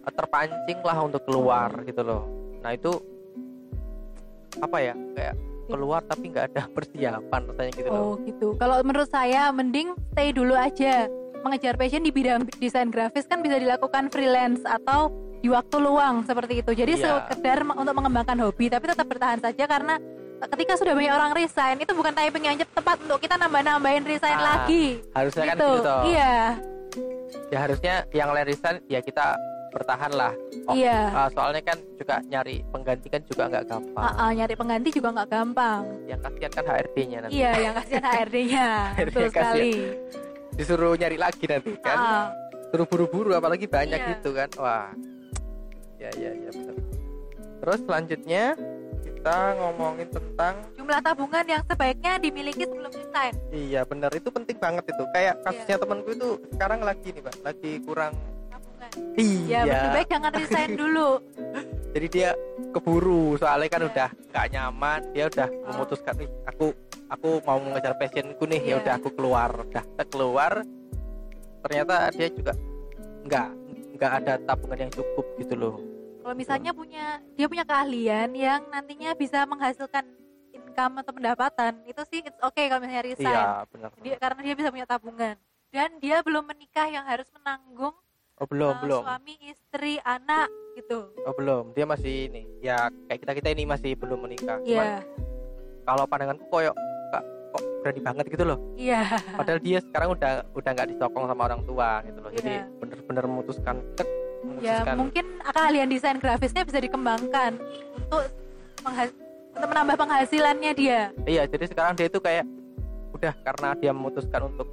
[0.03, 2.22] eh, terpancing lah untuk keluar gitu loh
[2.59, 2.92] nah itu
[4.59, 8.46] apa ya kayak keluar tapi nggak ada persiapan rasanya gitu loh Oh gitu.
[8.57, 11.09] Kalau menurut saya mending stay dulu aja.
[11.42, 15.11] Mengejar passion di bidang desain grafis kan bisa dilakukan freelance atau
[15.42, 16.70] di waktu luang seperti itu.
[16.72, 17.26] Jadi Iya.
[17.26, 19.98] sekedar untuk mengembangkan hobi tapi tetap bertahan saja karena
[20.44, 24.46] ketika sudah banyak orang resign itu bukan typing yang tepat untuk kita nambah-nambahin resign Ah,
[24.57, 25.02] lagi.
[25.12, 25.66] harusnya kan gitu.
[25.68, 26.35] gitu toh Iya.
[27.48, 29.26] ya harusnya yang lain resign ya kita
[29.68, 30.98] bertahan lah Oh, Iya.
[31.11, 35.09] Ah, soalnya kan juga nyari pengganti kan juga nggak gampang Ah, ah, nyari pengganti juga
[35.11, 35.81] nggak gampang.
[36.07, 38.66] yang kasihan kan HRD-nya nanti Iya, yang kasihan HRD-nya.
[38.92, 39.72] HRD Betul sekali.
[40.52, 42.24] disuruh nyari lagi nanti kan Ah,
[42.68, 44.09] suruh buru-buru apalagi banyak Iya.
[44.12, 44.90] gitu kan wah
[46.02, 46.76] ya ya ya benar
[47.62, 48.44] terus selanjutnya
[49.02, 53.32] kita ngomongin tentang jumlah tabungan yang sebaiknya dimiliki sebelum resign.
[53.54, 55.44] iya benar itu penting banget itu kayak Iya.
[55.44, 58.12] kasusnya temanku itu sekarang lagi nih pak lagi kurang
[58.50, 58.90] Tabungan.
[59.14, 61.08] iya Ya, lebih baik jangan resign dulu.
[61.94, 62.30] jadi dia
[62.72, 63.90] keburu soalnya kan Iya.
[63.94, 65.62] udah nggak nyaman dia udah Oh.
[65.70, 66.66] memutuskan nih aku
[67.06, 68.76] aku mau mengejar passionku nih ya Iya.
[68.82, 70.52] udah aku keluar udah kita keluar
[71.62, 72.52] ternyata dia juga
[73.22, 73.48] nggak
[73.94, 75.76] nggak ada tabungan yang cukup gitu loh
[76.22, 80.06] Kalau misalnya punya dia punya keahlian yang nantinya bisa menghasilkan
[80.54, 83.35] income atau pendapatan, itu sih it's okay kalau misalnya resign.
[83.35, 85.35] iya benar Dia, karena dia bisa punya tabungan.
[85.72, 87.96] Dan dia belum menikah yang harus menanggung
[88.38, 91.14] oh belum uh, belum suami, istri, anak gitu.
[91.14, 95.04] oh belum dia masih ini ya kayak kita kita ini masih belum menikah Iya.
[95.85, 96.74] kalau pandanganku koyok
[97.12, 99.04] kok kok berani banget gitu loh Iya.
[99.37, 102.62] padahal dia sekarang udah udah nggak disokong sama orang tua gitu loh jadi Iya.
[102.80, 103.76] bener-bener memutuskan
[104.59, 107.59] Ya, mungkin keahlian desain grafisnya bisa dikembangkan
[107.94, 108.26] untuk
[109.55, 111.00] menambah penghasilannya dia.
[111.22, 112.44] Iya, jadi sekarang dia itu kayak
[113.14, 114.66] udah karena dia memutuskan untuk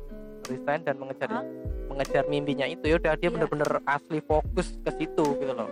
[0.49, 1.45] resign dan mengejar Hah?
[1.85, 3.33] mengejar mimpinya itu ya udah dia Iya.
[3.37, 5.69] bener-bener asli fokus ke situ gitu loh.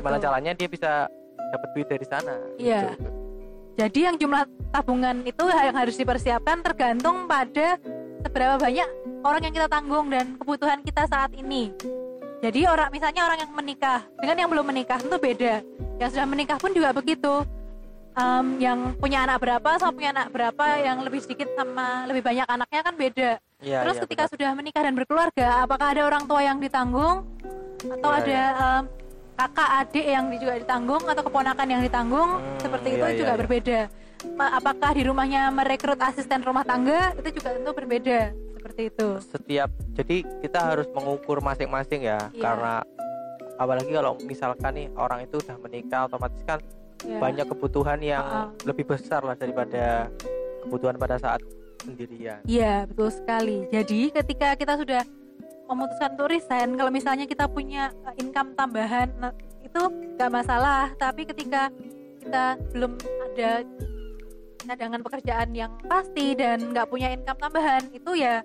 [0.00, 0.24] Gimana Betul.
[0.24, 0.90] caranya dia bisa
[1.52, 2.34] dapat duit dari sana.
[2.56, 2.96] Iya.
[2.96, 3.10] gitu.
[3.74, 7.76] Jadi yang jumlah tabungan itu yang harus dipersiapkan tergantung pada
[8.22, 8.88] seberapa banyak
[9.26, 11.74] orang yang kita tanggung dan kebutuhan kita saat ini.
[12.44, 15.64] Jadi orang misalnya orang yang menikah dengan yang belum menikah itu beda.
[15.96, 17.40] Yang sudah menikah pun juga begitu.
[18.14, 22.44] Em, yang punya anak berapa sama punya anak berapa yang lebih sedikit sama lebih banyak
[22.44, 23.30] anaknya kan beda.
[23.64, 24.32] Iya, Terus iya, ketika benar.
[24.36, 27.24] sudah menikah dan berkeluarga, apakah ada orang tua yang ditanggung
[27.80, 28.82] atau Iya, ada em,
[29.40, 32.30] kakak adik yang juga ditanggung atau keponakan yang ditanggung?
[32.44, 33.40] Hmm, seperti iya, itu iya, juga iya.
[33.40, 33.78] berbeda.
[34.36, 37.16] Apakah di rumahnya merekrut asisten rumah tangga?
[37.16, 39.08] Itu juga tentu berbeda seperti itu.
[39.30, 42.42] setiap jadi kita harus mengukur masing-masing ya Iya.
[42.42, 42.74] karena
[43.54, 46.58] apalagi kalau misalkan nih orang itu udah menikah otomatis kan
[47.04, 47.20] Ya.
[47.20, 48.48] banyak kebutuhan yang ah.
[48.64, 50.08] lebih besar lah daripada
[50.64, 51.44] kebutuhan pada saat
[51.84, 52.40] sendirian.
[52.48, 53.68] Iya, betul sekali.
[53.68, 55.04] Jadi ketika kita sudah
[55.68, 59.80] memutuskan untuk resign, kalau misalnya kita punya uh, income tambahan, nah, itu
[60.16, 60.96] nggak masalah.
[60.96, 61.68] Tapi ketika
[62.24, 62.96] kita belum
[63.28, 63.68] ada
[64.64, 68.40] cadangan pekerjaan yang pasti dan nggak punya income tambahan, itu ya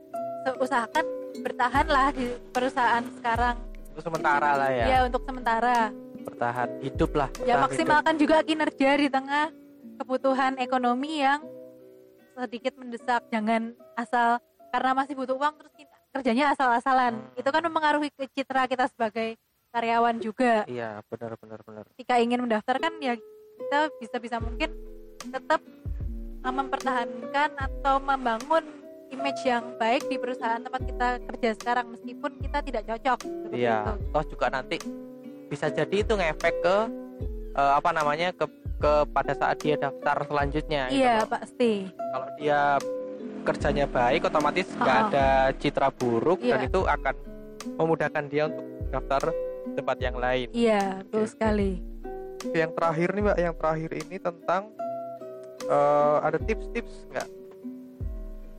[0.60, 1.06] usahakan
[1.40, 3.56] bertahanlah di perusahaan sekarang.
[3.92, 5.92] Itu sementara lah ya, Ya, untuk sementara.
[6.20, 7.30] bertahan hidup lah.
[7.48, 9.56] Ya maksimalkan juga kinerja di tengah
[9.98, 11.40] kebutuhan ekonomi yang
[12.36, 13.24] sedikit mendesak.
[13.32, 14.38] Jangan asal
[14.70, 17.24] karena masih butuh uang terus kita kerjanya asal-asalan.
[17.24, 17.40] Hmm.
[17.40, 19.40] Itu kan mempengaruhi citra kita sebagai
[19.72, 20.68] karyawan juga.
[20.68, 20.76] hidup.
[20.76, 21.84] Iya, benar benar benar.
[21.96, 23.16] Ketika ingin mendaftarkan ya
[23.60, 24.70] kita bisa-bisa mungkin
[25.24, 25.64] tetap
[26.42, 28.64] mempertahankan atau membangun
[29.10, 33.20] image yang baik di perusahaan tempat kita kerja sekarang meskipun kita tidak cocok.
[33.50, 34.78] Iya, toh juga nanti
[35.50, 36.78] bisa jadi itu ngefek ke
[37.54, 38.46] eh, apa namanya ke
[38.80, 40.88] ke pada saat dia daftar selanjutnya.
[40.88, 41.28] gitu Iya loh.
[41.28, 41.72] pasti.
[41.92, 42.62] Kalau dia
[43.40, 45.10] kerjanya baik, otomatis nggak Ha-ha.
[45.10, 46.70] ada citra buruk dan Iya.
[46.70, 47.16] itu akan
[47.76, 49.22] memudahkan dia untuk daftar
[49.76, 50.48] tempat yang lain.
[50.52, 51.32] Iya betul Oke.
[51.34, 51.72] sekali.
[52.56, 54.62] Yang terakhir nih mbak, yang terakhir ini tentang
[55.68, 57.28] eh, ada tips-tips nggak?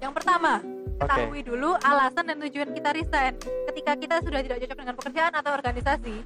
[0.01, 0.65] Yang pertama,
[0.97, 3.33] ketahui dulu alasan dan tujuan kita resign.
[3.41, 6.17] Ketika kita sudah tidak cocok dengan pekerjaan atau organisasi,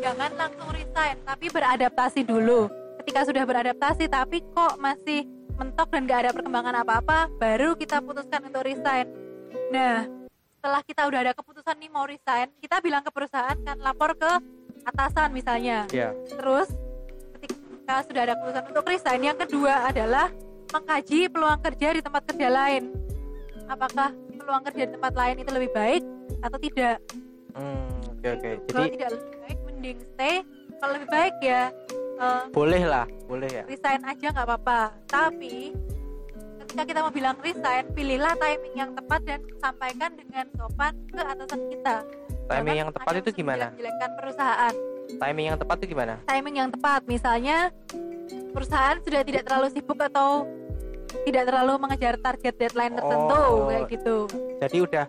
[0.00, 2.68] jangan langsung resign, tapi beradaptasi dulu.
[3.04, 5.24] Ketika sudah beradaptasi tapi kok masih
[5.58, 9.08] mentok dan gak ada perkembangan apa-apa, baru kita putuskan untuk resign.
[9.72, 10.06] Nah,
[10.58, 14.32] setelah kita udah ada keputusan nih mau resign, kita bilang ke perusahaan kan lapor ke
[14.88, 15.84] atasan misalnya.
[15.92, 16.16] Iya.
[16.32, 16.68] Terus
[17.88, 20.28] ketika sudah ada keputusan untuk resign, yang kedua adalah
[20.76, 22.82] mengkaji peluang kerja di tempat kerja lain.
[23.64, 26.02] Apakah peluang kerja di tempat lain itu lebih baik
[26.44, 27.00] atau tidak?
[27.56, 28.50] Hmm, oke oke.
[28.68, 30.36] Kalau Jadi tidak lebih baik, mending stay.
[30.78, 31.62] Kalau lebih baik ya
[31.96, 35.74] eh, boleh lah boleh ya resign aja nggak apa-apa tapi
[36.62, 41.60] ketika kita mau bilang resign pilihlah timing yang tepat dan sampaikan dengan sopan ke atasan
[41.66, 41.96] kita
[42.46, 44.74] timing yang tepat itu gimana menjelek-jelekan perusahaan
[45.16, 46.14] timing yang tepat itu gimana?
[46.28, 47.00] Timing yang tepat.
[47.08, 47.72] Misalnya
[48.52, 50.44] perusahaan sudah tidak terlalu sibuk atau
[51.24, 53.64] tidak terlalu mengejar target deadline tertentu Oh.
[53.64, 54.16] kayak gitu.
[54.60, 55.06] Jadi udah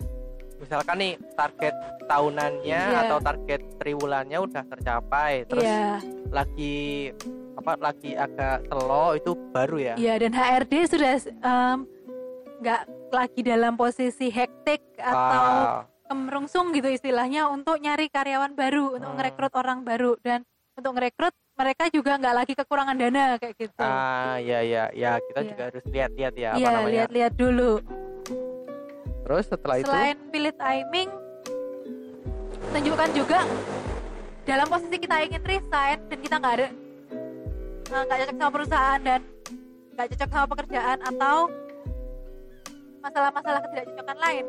[0.60, 1.76] misalkan nih target
[2.08, 3.00] tahunannya Iya.
[3.08, 6.04] atau target triwulannya udah tercapai terus iya.
[6.32, 7.12] lagi
[7.56, 9.94] apa lagi agak slow itu baru ya?
[9.96, 11.14] Iya dan HRD sudah
[12.60, 15.48] nggak lagi dalam posisi hektik atau
[15.80, 19.18] Ah, kemerungsung gitu istilahnya untuk nyari karyawan baru untuk Hmm.
[19.22, 20.18] ngerekrut orang baru.
[20.20, 20.42] Dan
[20.74, 23.78] untuk ngerekrut mereka juga nggak lagi kekurangan dana kayak gitu.
[23.80, 25.48] Ah ya ya ya kita Iya.
[25.48, 26.90] juga harus lihat-lihat ya apa iya namanya.
[26.98, 27.72] lihat-lihat dulu.
[29.22, 29.86] Terus setelah itu?
[29.86, 31.10] Selain pilih timing
[32.70, 33.40] tunjukkan juga
[34.44, 36.68] dalam posisi kita ingin resign dan kita nggak ada
[37.90, 39.22] nggak cocok sama perusahaan dan
[39.94, 41.36] nggak cocok sama pekerjaan atau
[43.00, 44.46] masalah-masalah ketidakcocokan lain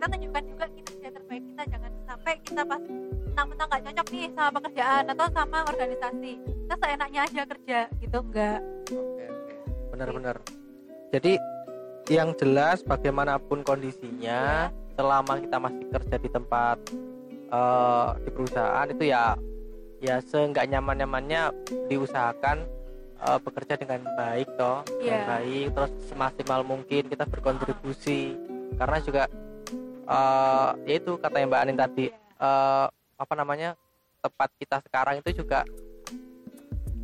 [0.00, 2.82] kita tunjukkan juga kinerja terbaik kita jangan sampai kita pas
[3.20, 8.60] mentang-mentang nggak cocok nih sama pekerjaan atau sama organisasi kita seenaknya aja kerja gitu enggak
[8.90, 9.54] Oke, oke.
[9.92, 10.36] Benar-benar.
[11.12, 11.32] Jadi
[12.08, 16.76] yang jelas bagaimanapun kondisinya, selama kita masih kerja di tempat
[17.52, 19.36] eh, di perusahaan itu ya
[20.00, 21.52] ya seenggak nyaman-nyamannya
[21.92, 22.64] diusahakan
[23.20, 25.28] eh, bekerja dengan baik toh, dengan Iya.
[25.28, 28.32] baik terus semaksimal mungkin kita berkontribusi
[28.80, 29.28] karena juga
[30.10, 32.06] eh yaitu kata yang Mbak Anin tadi.
[32.40, 32.86] Eh,
[33.20, 33.76] apa namanya
[34.20, 35.62] tempat kita sekarang itu juga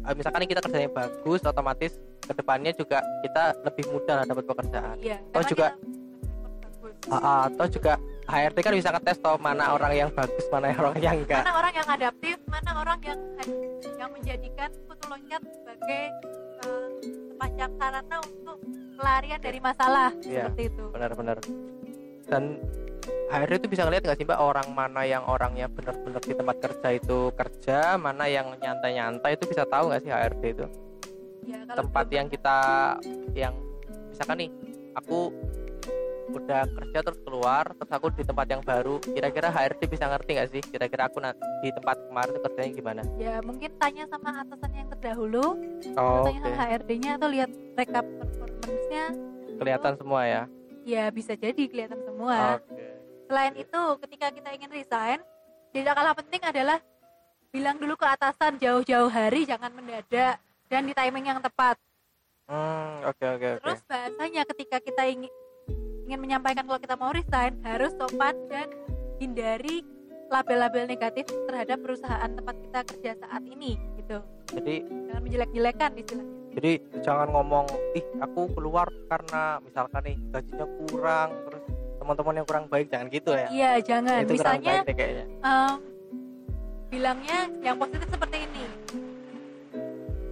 [0.02, 4.96] eh, misalkan kita kerjanya bagus otomatis ke depannya juga kita lebih mudah lah dapat pekerjaan.
[4.98, 5.74] Iya karena juga-
[7.06, 7.92] ah, atau juga
[8.26, 11.46] HRD kan bisa ngetes toh mana orang yang bagus mana orang yang enggak.
[11.46, 13.18] Mana orang yang adaptif mana orang yang
[13.94, 16.02] yang menjadikan kutu loncat sebagai
[16.66, 16.86] eh,
[17.30, 18.58] semacam sarana untuk
[18.96, 20.10] pelarian dari masalah.
[20.24, 20.50] Iya.
[20.50, 20.84] seperti itu.
[20.90, 21.36] benar-benar.
[22.26, 22.42] Dan
[23.26, 26.88] HRD itu bisa ngeliat nggak sih mbak orang mana yang orangnya benar-benar di tempat kerja
[26.94, 30.66] itu kerja mana yang nyantai-nyantai itu bisa tahu nggak sih HRD itu?
[31.46, 32.58] Ya, kalau tempat yang kita
[33.34, 33.54] yang
[34.14, 34.50] misalkan nih
[34.94, 35.34] aku
[36.26, 40.50] udah kerja terus keluar terus aku di tempat yang baru kira-kira HRD bisa ngerti nggak
[40.54, 40.62] sih?
[40.62, 41.18] Kira-kira aku
[41.66, 43.02] di tempat kemarin itu kerjanya gimana?
[43.18, 45.58] Ya mungkin tanya sama atasan yang terdahulu
[45.98, 49.04] oh, tanya sama HRD-nya atau lihat rekap performance-nya.
[49.58, 50.42] Kelihatan semua ya?
[50.86, 52.62] Ya bisa jadi kelihatan semua.
[52.62, 52.85] Oke
[53.26, 55.18] selain itu ketika kita ingin resign
[55.70, 56.78] tidak kalah penting adalah
[57.50, 61.76] bilang dulu ke atasan jauh-jauh hari jangan mendadak dan di timing yang tepat
[62.46, 65.32] hmm oke oke oke Terus bahasanya ketika kita ingin
[66.06, 68.70] ingin menyampaikan kalau kita mau resign harus sopan dan
[69.18, 69.82] hindari
[70.26, 74.18] label-label negatif terhadap perusahaan tempat kita kerja saat ini gitu.
[74.50, 76.34] jadi Jangan menjelek-jelekan istilahnya.
[76.56, 81.30] jadi jangan ngomong ih aku keluar karena misalkan nih gajinya kurang
[82.06, 84.18] teman-teman yang kurang baik jangan gitu ya Iya, jangan.
[84.20, 85.74] itu kurang Misalnya baik deh kayaknya em,
[86.86, 88.64] bilangnya yang positif seperti ini.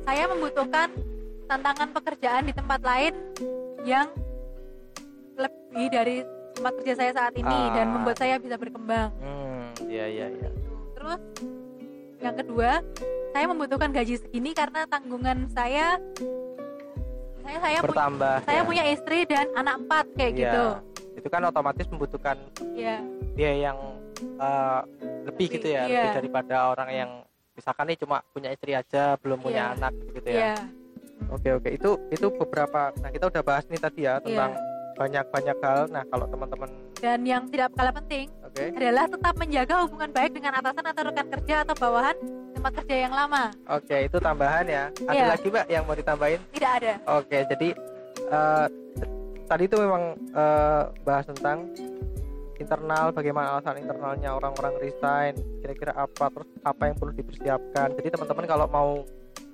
[0.04, 0.88] Saya membutuhkan
[1.44, 3.12] tantangan pekerjaan di tempat lain
[3.82, 4.06] yang
[5.34, 6.16] lebih dari
[6.54, 7.92] tempat kerja saya saat ini dan Ah.
[7.92, 9.10] membuat saya bisa berkembang.
[9.18, 10.48] hmm iya iya iya
[10.94, 11.20] Terus
[12.18, 12.80] yang kedua,
[13.28, 15.98] saya membutuhkan gaji segini karena tanggungan saya
[17.42, 18.64] saya saya punya bertambah saya ya.
[18.64, 20.38] punya istri dan anak empat kayak Iya.
[20.40, 20.66] gitu.
[21.14, 22.36] Itu kan otomatis membutuhkan
[22.72, 22.98] Ya,
[23.32, 23.78] biaya yang
[24.36, 24.80] eh,
[25.24, 25.90] lebih gitu ya Iya.
[26.00, 27.10] lebih daripada orang yang
[27.52, 29.74] misalkan nih cuma punya istri aja belum punya Iya.
[29.76, 30.56] anak gitu ya ya,
[31.28, 34.58] oke oke itu itu beberapa nah kita udah bahas nih tadi ya tentang
[34.94, 39.74] banyak banyak hal nah kalau teman-teman Dan yang tidak kalah penting oke adalah tetap menjaga
[39.82, 42.16] hubungan baik dengan atasan atau rekan kerja atau bawahan
[42.54, 43.50] tempat kerja yang lama.
[43.68, 45.26] oke itu tambahan ya ada Iya.
[45.28, 46.92] lagi mbak yang mau ditambahin Tidak ada.
[47.12, 47.68] Oke, jadi
[48.24, 49.10] eh, t-
[49.44, 51.70] tadi itu memang eh, bahas tentang
[52.54, 57.88] internal, bagaimana alasan internalnya orang-orang resign, kira-kira apa, terus apa yang perlu dipersiapkan.
[57.98, 58.90] Jadi teman-teman kalau mau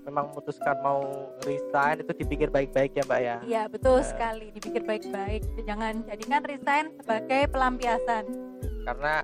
[0.00, 1.00] memang memutuskan mau
[1.42, 3.37] resign itu dipikir baik-baik ya mbak ya.
[3.42, 4.05] Iya, betul Eh.
[4.05, 4.46] sekali.
[4.50, 5.42] Dipikir baik-baik.
[5.64, 8.24] Jangan jadikan resign sebagai pelampiasan.
[8.85, 9.14] Karena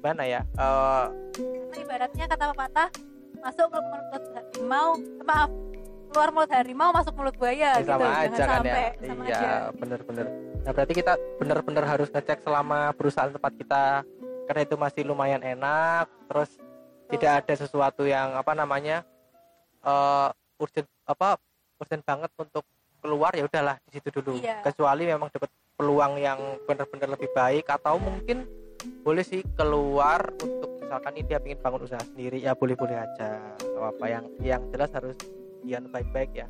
[0.00, 0.40] mana ya?
[0.52, 1.04] eh,
[1.36, 2.88] Karena ibaratnya kata pepatah,
[3.40, 5.50] masuk mulut harimau, eh, maaf,
[6.12, 7.88] keluar mulut harimau masuk mulut buaya ya gitu.
[7.88, 8.90] sama Jangan aja kan sampai ya.
[9.08, 10.26] sama Iya, bener-bener.
[10.62, 13.84] Nah berarti kita bener-bener harus ngecek selama perusahaan tempat kita
[14.46, 16.50] karena itu masih lumayan enak, terus
[17.08, 19.02] tidak ada sesuatu yang apa namanya
[19.82, 20.28] eh
[20.60, 21.40] urgent apa
[21.80, 22.64] urgent banget untuk
[23.02, 24.38] keluar ya udahlah di situ dulu.
[24.38, 24.62] Iya.
[24.62, 28.46] Kecuali memang dapat peluang yang benar-benar lebih baik atau mungkin
[29.02, 33.58] boleh sih keluar untuk misalkan ini dia ingin bangun usaha sendiri ya boleh-boleh aja.
[33.58, 35.18] Atau apa yang yang jelas harus
[35.62, 36.46] dian baik-baik ya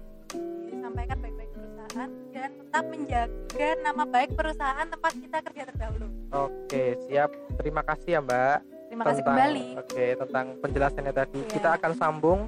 [0.64, 6.06] disampaikan baik-baik perusahaan dan tetap menjaga nama baik perusahaan tempat kita kerja terdahulu.
[6.30, 9.66] oke siap terima kasih ya mbak Terima kasih tentang- kembali.
[9.78, 11.50] oke tentang penjelasannya tadi Iya.
[11.50, 12.40] kita akan sambung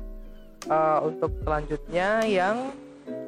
[0.64, 2.56] eh, untuk selanjutnya yang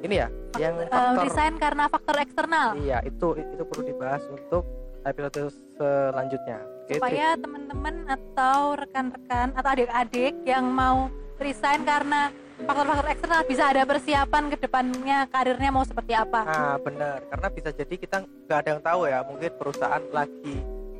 [0.00, 4.64] ini ya yang Eh, faktor resign karena faktor eksternal iya itu itu perlu dibahas untuk
[5.02, 12.32] episode selanjutnya oke supaya teman-teman atau rekan-rekan atau adik-adik yang mau resign karena
[12.64, 16.40] faktor-faktor eksternal bisa ada persiapan ke depannya karirnya mau seperti apa.
[16.46, 17.20] Nah, benar.
[17.28, 19.20] Karena bisa jadi kita nggak ada yang tahu ya.
[19.28, 20.56] Mungkin perusahaan lagi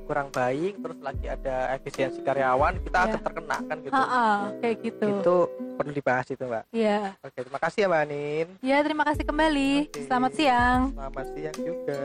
[0.07, 3.07] kurang baik, terus lagi ada efisiensi karyawan, kita Iya.
[3.11, 3.90] akan terkena kan gitu.
[3.90, 4.27] Ha-ha,
[4.62, 5.07] kayak gitu.
[5.19, 5.37] Itu
[5.75, 6.64] perlu dibahas itu, Mbak.
[6.71, 7.01] Iya.
[7.27, 8.47] Oke, terima kasih ya, Mbak Anin.
[8.62, 9.73] Ya, terima kasih kembali.
[9.90, 10.07] Oke.
[10.07, 10.81] Selamat siang.
[10.95, 12.01] Selamat siang juga.